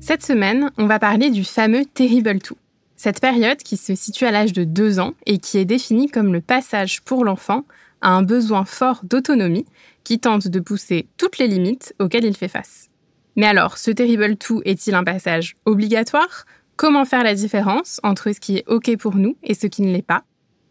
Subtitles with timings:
[0.00, 2.56] Cette semaine, on va parler du fameux Terrible Two.
[2.96, 6.32] Cette période qui se situe à l'âge de 2 ans et qui est définie comme
[6.32, 7.64] le passage pour l'enfant
[8.00, 9.66] à un besoin fort d'autonomie
[10.04, 12.88] qui tente de pousser toutes les limites auxquelles il fait face.
[13.34, 16.46] Mais alors, ce Terrible Two est-il un passage obligatoire?
[16.76, 19.92] Comment faire la différence entre ce qui est OK pour nous et ce qui ne
[19.92, 20.24] l'est pas?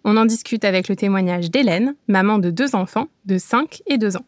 [0.03, 4.17] On en discute avec le témoignage d'Hélène, maman de deux enfants de 5 et 2
[4.17, 4.26] ans.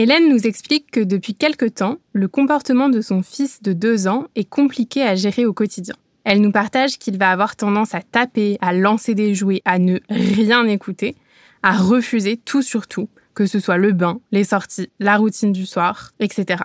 [0.00, 4.28] Hélène nous explique que depuis quelque temps, le comportement de son fils de 2 ans
[4.36, 5.96] est compliqué à gérer au quotidien.
[6.22, 9.98] Elle nous partage qu'il va avoir tendance à taper, à lancer des jouets, à ne
[10.08, 11.16] rien écouter,
[11.64, 15.66] à refuser tout sur tout, que ce soit le bain, les sorties, la routine du
[15.66, 16.62] soir, etc.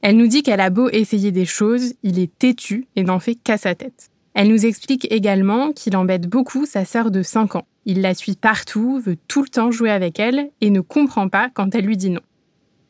[0.00, 3.34] Elle nous dit qu'elle a beau essayer des choses, il est têtu et n'en fait
[3.34, 4.10] qu'à sa tête.
[4.32, 7.66] Elle nous explique également qu'il embête beaucoup sa sœur de 5 ans.
[7.84, 11.50] Il la suit partout, veut tout le temps jouer avec elle et ne comprend pas
[11.52, 12.20] quand elle lui dit non.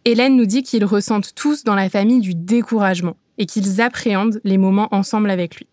[0.08, 4.56] Hélène nous dit qu'ils ressentent tous dans la famille du découragement et qu'ils appréhendent les
[4.56, 5.66] moments ensemble avec lui.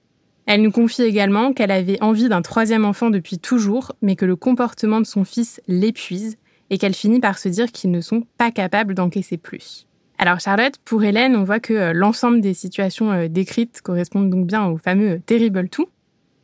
[0.48, 4.36] Elle nous confie également qu'elle avait envie d'un troisième enfant depuis toujours, mais que le
[4.36, 6.38] comportement de son fils l'épuise
[6.72, 9.86] et qu'elle finit par se dire qu'ils ne sont pas capables d'encaisser plus.
[10.18, 14.48] Alors Charlotte, pour Hélène, on voit que euh, l'ensemble des situations euh, décrites correspondent donc
[14.48, 15.90] bien au fameux euh, terrible tout.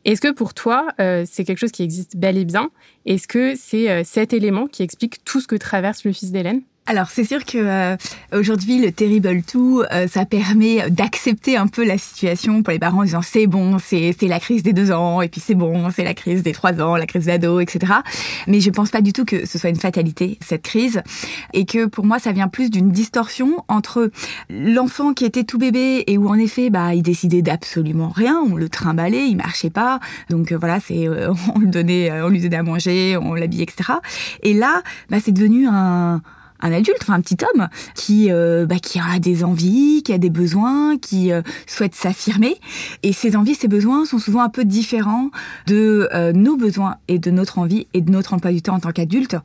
[0.04, 2.70] Est-ce que pour toi, c'est quelque chose qui existe bel et bien?
[3.04, 6.62] Est-ce que c'est cet élément qui explique tout ce que traverse le fils d'Hélène?
[6.86, 7.96] Alors c'est sûr que euh,
[8.32, 13.02] aujourd'hui le terrible tout, euh, ça permet d'accepter un peu la situation pour les parents
[13.02, 16.02] en disant c'est bon, c'est la crise des deux ans et puis c'est bon, c'est
[16.02, 17.92] la crise des trois ans, la crise d'ado, etc.
[18.48, 21.02] Mais je pense pas du tout que ce soit une fatalité cette crise
[21.52, 24.10] et que pour moi ça vient plus d'une distorsion entre
[24.48, 28.56] l'enfant qui était tout bébé et où en effet bah il décidait d'absolument rien, on
[28.56, 31.08] le trimballait, il marchait pas, donc euh, voilà c'est
[31.54, 33.92] on le donnait, on lui donnait à manger, on l'habillait, etc.
[34.42, 36.20] Et là bah c'est devenu un
[36.62, 40.18] un adulte, enfin un petit homme qui euh, bah, qui a des envies, qui a
[40.18, 42.56] des besoins, qui euh, souhaite s'affirmer.
[43.02, 45.30] Et ces envies, ces besoins sont souvent un peu différents
[45.66, 48.80] de euh, nos besoins et de notre envie et de notre emploi du temps en
[48.80, 49.36] tant qu'adulte.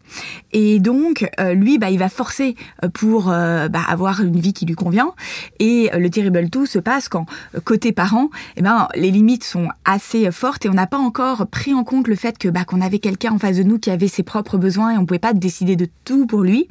[0.52, 2.56] Et donc lui, bah, il va forcer
[2.94, 5.12] pour bah, avoir une vie qui lui convient.
[5.60, 7.26] Et le terrible tout se passe quand
[7.64, 11.74] côté parent, eh ben les limites sont assez fortes et on n'a pas encore pris
[11.74, 14.08] en compte le fait que bah, qu'on avait quelqu'un en face de nous qui avait
[14.08, 16.68] ses propres besoins et on pouvait pas décider de tout pour lui.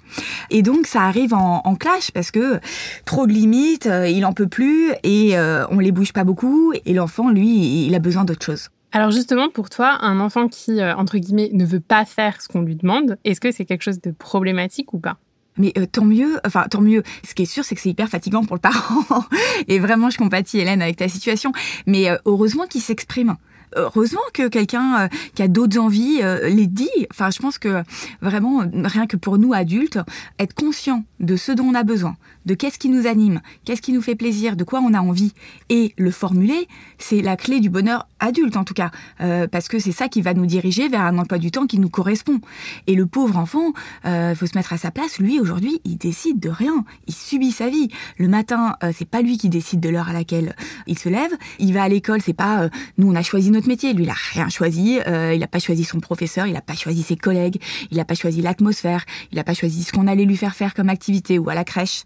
[0.51, 2.61] Et donc ça arrive en, clash parce que
[3.05, 6.73] trop de limites, euh, il en peut plus et euh, on les bouge pas beaucoup
[6.85, 8.69] et l'enfant lui il a besoin d'autre chose.
[8.93, 12.47] Alors justement, pour toi, un enfant qui, euh, entre guillemets, ne veut pas faire ce
[12.47, 15.17] qu'on lui demande, est-ce que c'est quelque chose de problématique ou pas?
[15.57, 17.03] Mais tant mieux, enfin tant mieux.
[17.27, 19.25] Ce qui est sûr, c'est que c'est hyper fatigant pour le parent.
[19.69, 21.53] Et vraiment, je compatis Hélène avec ta situation.
[21.87, 23.37] Mais heureusement qu'il s'exprime
[23.77, 26.89] heureusement que quelqu'un euh, qui a d'autres envies euh, les dit.
[27.11, 27.83] Enfin, je pense que
[28.21, 29.99] vraiment, rien que pour nous adultes,
[30.39, 33.93] être conscient de ce dont on a besoin, de qu'est-ce qui nous anime, qu'est-ce qui
[33.93, 35.33] nous fait plaisir, de quoi on a envie,
[35.71, 36.69] et le formuler,
[36.99, 38.91] c'est la clé du bonheur adulte en tout cas,
[39.21, 41.79] euh, parce que c'est ça qui va nous diriger vers un emploi du temps qui
[41.79, 42.41] nous correspond.
[42.87, 43.73] Et le pauvre enfant,
[44.05, 45.19] il faut se mettre à sa place.
[45.19, 47.89] Lui aujourd'hui, il décide de rien, il subit sa vie.
[48.19, 50.55] Le matin, c'est pas lui qui décide de l'heure à laquelle
[50.87, 51.33] il se lève.
[51.59, 52.69] Il va à l'école, c'est pas
[52.99, 53.93] nous on a choisi notre métier.
[53.93, 55.01] Lui, il a rien choisi.
[55.07, 57.61] Euh, il n'a pas choisi son professeur, il n'a pas choisi ses collègues,
[57.91, 60.75] il n'a pas choisi l'atmosphère, il n'a pas choisi ce qu'on allait lui faire faire
[60.75, 62.05] comme activité ou à la crèche.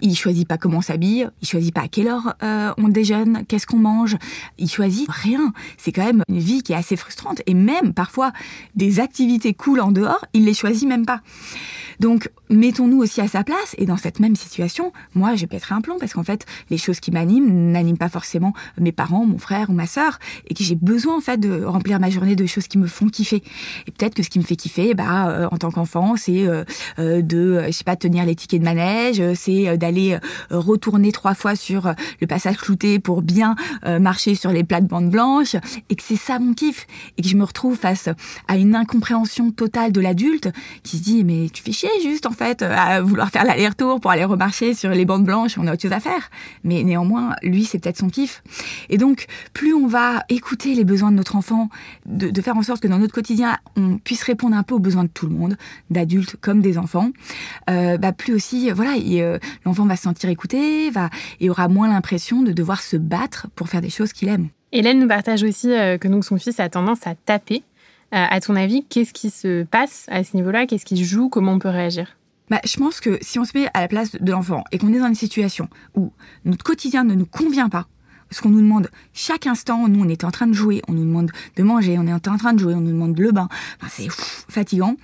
[0.00, 3.66] Il choisit pas comment s'habille, il choisit pas à quelle heure euh, on déjeune, qu'est-ce
[3.66, 4.16] qu'on mange.
[4.58, 5.52] Il choisit rien.
[5.76, 8.32] C'est quand même une vie qui est assez frustrante et même parfois
[8.74, 11.20] des activités cool en dehors, il les choisit même pas.
[11.98, 13.74] Donc, mettons-nous aussi à sa place.
[13.78, 17.00] Et dans cette même situation, moi, je pèterai un plomb parce qu'en fait, les choses
[17.00, 20.18] qui m'animent n'animent pas forcément mes parents, mon frère ou ma sœur,
[20.48, 23.08] et que j'ai besoin en fait de remplir ma journée de choses qui me font
[23.08, 23.42] kiffer.
[23.86, 26.64] Et peut-être que ce qui me fait kiffer, bah, euh, en tant qu'enfant, c'est euh,
[26.98, 30.18] euh, de, je sais pas, tenir les tickets de manège, c'est d'aller
[30.50, 33.54] retourner trois fois sur le passage clouté pour bien
[33.86, 35.56] marcher sur les plates-bandes blanches,
[35.88, 36.86] et que c'est ça mon kiff,
[37.16, 38.08] et que je me retrouve face
[38.48, 40.50] à une incompréhension totale de l'adulte
[40.82, 44.24] qui se dit mais tu fais chier juste fait à vouloir faire l'aller-retour pour aller
[44.24, 46.30] remarcher sur les bandes blanches, on a autre chose à faire.
[46.64, 48.42] Mais néanmoins, lui, c'est peut-être son kiff.
[48.88, 51.68] Et donc, plus on va écouter les besoins de notre enfant,
[52.06, 55.04] de, faire en sorte que dans notre quotidien, on puisse répondre un peu aux besoins
[55.04, 55.56] de tout le monde,
[55.90, 57.10] d'adultes comme des enfants,
[57.68, 61.10] euh, bah, plus aussi, voilà, euh, l'enfant va se sentir écouté, va,
[61.40, 64.48] et aura moins l'impression de devoir se battre pour faire des choses qu'il aime.
[64.72, 67.62] Hélène nous partage aussi euh, que donc son fils a tendance à taper.
[68.12, 70.66] Euh, à ton avis, qu'est-ce qui se passe à ce niveau-là?
[70.66, 71.28] Qu'est-ce qui joue?
[71.28, 72.16] Comment on peut réagir?
[72.50, 74.92] Bah, je pense que si on se met à la place de l'enfant et qu'on
[74.92, 76.12] est dans une situation où
[76.44, 77.86] notre quotidien ne nous convient pas,
[78.30, 81.04] ce qu'on nous demande chaque instant, nous on est en train de jouer, on nous
[81.04, 83.48] demande de manger, on est en train de jouer, on nous demande le bain,
[83.80, 84.08] enfin, c'est
[84.52, 84.96] fatigant,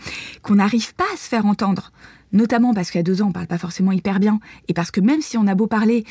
[0.43, 1.93] qu'on n'arrive pas à se faire entendre,
[2.33, 4.39] notamment parce qu'à deux ans on parle pas forcément hyper bien,
[4.69, 6.05] et parce que même si on a beau parler,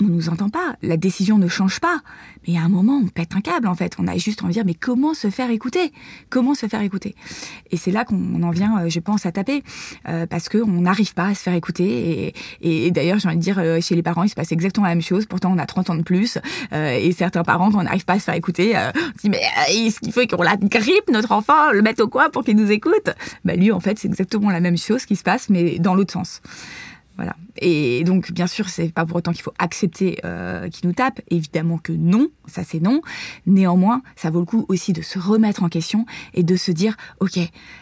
[0.00, 2.00] on nous entend pas, la décision ne change pas.
[2.46, 3.94] Mais a un moment, on pète un câble en fait.
[3.98, 5.92] On a juste envie de dire mais comment se faire écouter?
[6.30, 7.14] Comment se faire écouter?
[7.70, 9.62] Et c'est là qu'on en vient, euh, je pense, à taper
[10.08, 12.34] euh, parce que on n'arrive pas à se faire écouter.
[12.60, 14.94] Et, d'ailleurs, j'ai envie de dire, euh, chez les parents, il se passe exactement la
[14.94, 15.26] même chose.
[15.26, 16.38] Pourtant, on a 30 ans de plus.
[16.72, 19.42] et certains parents, quand on n'arrive pas à se faire écouter, on se dit mais
[19.68, 22.70] est-ce qu'il faut qu'on la grippe notre enfant, le mettre au coin pour qu'il nous
[22.70, 23.10] écoute?
[23.44, 26.12] Bah lui, en fait, c'est exactement la même chose qui se passe, mais dans l'autre
[26.12, 26.40] sens.
[27.16, 27.36] Voilà.
[27.58, 31.20] Et donc, bien sûr, c'est pas pour autant qu'il faut accepter euh, qu'il nous tape.
[31.30, 33.02] Évidemment que non, ça c'est non.
[33.46, 36.96] Néanmoins, ça vaut le coup aussi de se remettre en question et de se dire,
[37.20, 37.38] ok,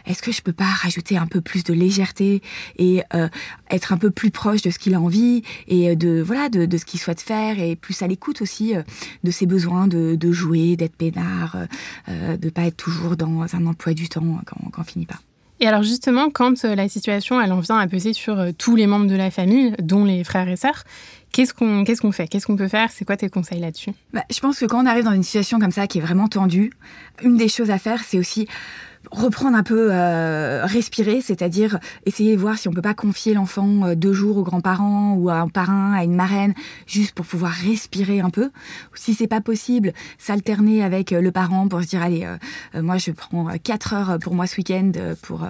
[0.07, 2.43] est-ce que je peux pas rajouter un peu plus de légèreté
[2.77, 3.29] et euh,
[3.71, 6.77] être un peu plus proche de ce qu'il a envie et de voilà de, de
[6.77, 8.83] ce qu'il souhaite faire et plus à l'écoute aussi euh,
[9.23, 11.57] de ses besoins de, de jouer, d'être peinard,
[12.09, 15.21] euh, de pas être toujours dans un emploi du temps quand, quand on finit pas.
[15.61, 18.77] Et alors justement, quand euh, la situation elle en vient à peser sur euh, tous
[18.77, 20.85] les membres de la famille, dont les frères et sœurs,
[21.33, 22.27] qu'est-ce qu'on qu'est-ce qu'on fait?
[22.27, 22.91] Qu'est-ce qu'on peut faire?
[22.91, 23.91] C'est quoi tes conseils là-dessus?
[24.15, 26.29] Bah, Je pense que quand on arrive dans une situation comme ça qui est vraiment
[26.29, 26.73] tendue,
[27.23, 28.49] une des choses à faire, c'est aussi
[29.11, 33.87] reprendre un peu, euh, respirer, c'est-à-dire essayer de voir si on peut pas confier l'enfant
[33.87, 36.55] euh, deux jours aux grands-parents ou à un parrain, à une marraine,
[36.87, 38.51] juste pour pouvoir respirer un peu.
[38.95, 42.27] Si c'est pas possible, s'alterner avec euh, le parent pour se dire allez,
[42.75, 44.93] moi je prends quatre heures pour moi ce week-end
[45.23, 45.47] pour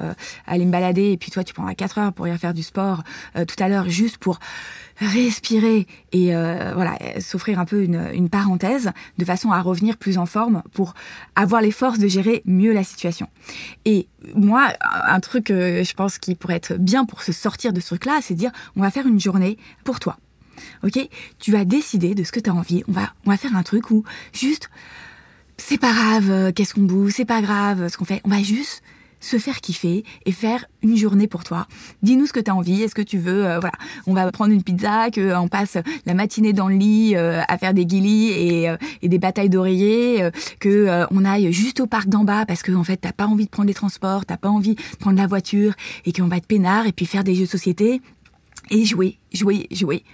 [0.46, 3.02] aller me balader et puis toi tu prendras quatre heures pour y faire du sport
[3.34, 4.38] tout à l'heure, juste pour
[5.00, 10.26] respirer et voilà s'offrir un peu une, une, parenthèse de façon à revenir plus en
[10.26, 10.94] forme pour
[11.36, 13.28] avoir les forces de gérer mieux la situation.
[13.84, 17.88] Et moi, un truc je pense qui pourrait être bien pour se sortir de ce
[17.88, 20.18] truc-là, c'est dire on va faire une journée pour toi.
[20.84, 20.98] Ok?
[21.38, 22.84] Tu vas décider de ce que tu as envie.
[22.88, 24.68] On va, on va faire un truc où juste
[25.56, 28.20] c'est pas grave, euh, qu'est-ce qu'on boue, c'est pas grave ce qu'on fait.
[28.24, 28.82] On va juste
[29.20, 31.66] se faire kiffer et faire une journée pour toi.
[32.02, 32.82] Dis-nous ce que tu as envie.
[32.82, 33.76] Est-ce que tu veux, euh, voilà,
[34.06, 35.76] on va prendre une pizza, que on passe
[36.06, 39.50] la matinée dans le lit euh, à faire des guilis et, euh, et des batailles
[39.50, 43.26] d'oreillers, que on aille juste au parc d'en bas parce que en fait t'as pas
[43.26, 45.74] envie de prendre les transports, t'as pas envie de prendre la voiture
[46.06, 48.00] et qu'on va être peinard et puis faire des jeux de société
[48.70, 50.04] et jouer, jouer, jouer.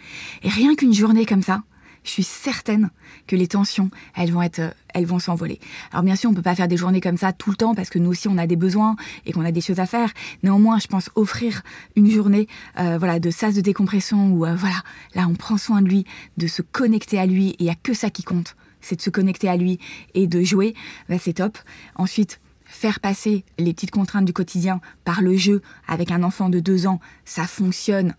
[0.43, 1.63] Et rien qu'une journée comme ça,
[2.07, 2.91] je suis certaine
[3.27, 5.61] que les tensions, elles vont être, elles vont s'envoler.
[5.93, 7.91] Alors bien sûr, on peut pas faire des journées comme ça tout le temps parce
[7.91, 10.11] que nous aussi on a des besoins et qu'on a des choses à faire.
[10.43, 11.63] Néanmoins, je pense offrir
[11.97, 12.47] une journée,
[12.79, 14.83] euh, voilà, de sas de décompression où euh, voilà,
[15.15, 16.07] là on prend soin de lui,
[16.37, 19.03] de se connecter à lui et il y a que ça qui compte, c'est de
[19.03, 19.81] se connecter à lui
[20.15, 20.75] et de jouer.
[21.09, 21.59] Bah, c'est top.
[21.97, 26.61] Ensuite, faire passer les petites contraintes du quotidien par le jeu avec un enfant de
[26.61, 28.15] deux ans, ça fonctionne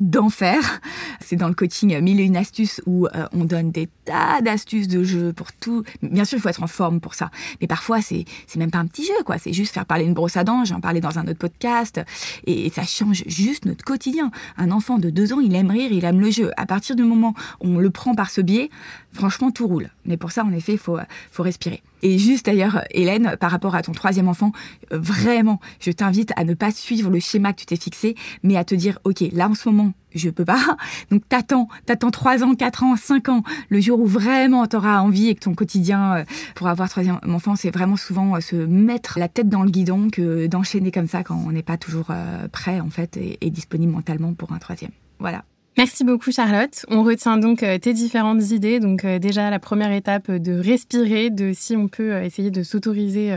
[0.00, 0.80] d'enfer.
[1.20, 4.88] C'est dans le coaching mille et une astuces où euh, on donne des tas d'astuces
[4.88, 5.84] de jeu pour tout.
[6.02, 7.30] Bien sûr, il faut être en forme pour ça.
[7.60, 9.38] Mais parfois, c'est c'est même pas un petit jeu, quoi.
[9.38, 10.64] C'est juste faire parler une brosse à dents.
[10.64, 12.00] J'en parlais dans un autre podcast.
[12.46, 14.30] Et, ça change juste notre quotidien.
[14.56, 16.50] Un enfant de deux ans, il aime rire, il aime le jeu.
[16.56, 18.70] À partir du moment où on le prend par ce biais,
[19.12, 19.90] franchement, tout roule.
[20.10, 20.98] Mais pour ça, en effet, il faut,
[21.30, 21.84] faut respirer.
[22.02, 24.50] Et juste d'ailleurs, Hélène, par rapport à ton troisième enfant,
[24.92, 28.56] euh, vraiment, je t'invite à ne pas suivre le schéma que tu t'es fixé, mais
[28.56, 30.58] à te dire, OK, là en ce moment, je peux pas.
[31.12, 35.28] Donc t'attends, t'attends trois ans, quatre ans, cinq ans, le jour où vraiment t'auras envie
[35.28, 36.24] et que ton quotidien euh,
[36.56, 40.08] pour avoir troisième enfant, c'est vraiment souvent euh, se mettre la tête dans le guidon
[40.10, 42.08] que d'enchaîner comme ça quand on n'est pas toujours
[42.50, 44.90] prêt en fait et disponible mentalement pour un troisième.
[45.20, 45.44] Voilà.
[45.80, 46.84] Merci beaucoup Charlotte.
[46.90, 48.80] On retient donc euh, tes différentes idées.
[48.80, 52.62] Donc euh, déjà la première étape euh, de respirer, de si on peut essayer de
[52.62, 53.34] s'autoriser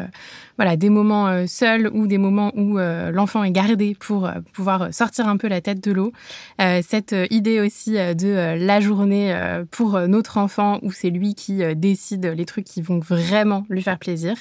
[0.58, 5.38] voilà des moments seuls ou des moments où l'enfant est gardé pour pouvoir sortir un
[5.38, 6.12] peu la tête de l'eau.
[6.60, 9.36] Cette idée aussi de la journée
[9.72, 13.98] pour notre enfant où c'est lui qui décide les trucs qui vont vraiment lui faire
[13.98, 14.36] plaisir.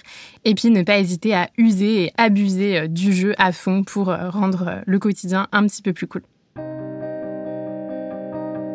[0.44, 4.82] Et puis ne pas hésiter à user et abuser du jeu à fond pour rendre
[4.85, 6.23] le quotidien un petit peu plus cool.